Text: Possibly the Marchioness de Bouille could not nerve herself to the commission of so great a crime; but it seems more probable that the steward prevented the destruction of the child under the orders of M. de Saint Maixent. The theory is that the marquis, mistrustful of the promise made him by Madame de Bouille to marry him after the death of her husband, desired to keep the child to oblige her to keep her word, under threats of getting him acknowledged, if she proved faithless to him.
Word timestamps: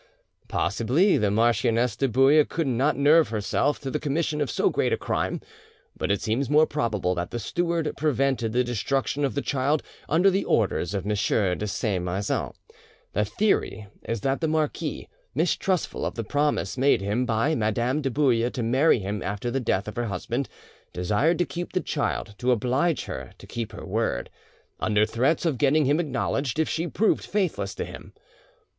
Possibly 0.47 1.19
the 1.19 1.29
Marchioness 1.29 1.95
de 1.95 2.07
Bouille 2.07 2.43
could 2.45 2.65
not 2.65 2.97
nerve 2.97 3.27
herself 3.29 3.79
to 3.81 3.91
the 3.91 3.99
commission 3.99 4.41
of 4.41 4.49
so 4.49 4.71
great 4.71 4.91
a 4.91 4.97
crime; 4.97 5.41
but 5.95 6.09
it 6.09 6.23
seems 6.23 6.49
more 6.49 6.65
probable 6.65 7.13
that 7.13 7.29
the 7.29 7.37
steward 7.37 7.93
prevented 7.97 8.51
the 8.51 8.63
destruction 8.63 9.23
of 9.23 9.35
the 9.35 9.43
child 9.43 9.83
under 10.09 10.31
the 10.31 10.43
orders 10.43 10.95
of 10.95 11.05
M. 11.05 11.09
de 11.55 11.67
Saint 11.67 12.03
Maixent. 12.03 12.55
The 13.13 13.23
theory 13.25 13.89
is 14.03 14.21
that 14.21 14.41
the 14.41 14.47
marquis, 14.47 15.07
mistrustful 15.35 16.03
of 16.03 16.15
the 16.15 16.23
promise 16.23 16.79
made 16.79 17.01
him 17.01 17.27
by 17.27 17.53
Madame 17.53 18.01
de 18.01 18.09
Bouille 18.09 18.49
to 18.53 18.63
marry 18.63 18.97
him 18.97 19.21
after 19.21 19.51
the 19.51 19.59
death 19.59 19.87
of 19.87 19.97
her 19.97 20.05
husband, 20.05 20.49
desired 20.93 21.37
to 21.37 21.45
keep 21.45 21.73
the 21.73 21.79
child 21.79 22.33
to 22.39 22.51
oblige 22.51 23.05
her 23.05 23.33
to 23.37 23.45
keep 23.45 23.71
her 23.71 23.85
word, 23.85 24.31
under 24.79 25.05
threats 25.05 25.45
of 25.45 25.59
getting 25.59 25.85
him 25.85 25.99
acknowledged, 25.99 26.57
if 26.57 26.67
she 26.67 26.87
proved 26.87 27.23
faithless 27.23 27.75
to 27.75 27.85
him. 27.85 28.13